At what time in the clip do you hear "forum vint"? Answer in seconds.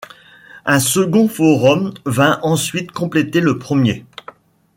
1.27-2.39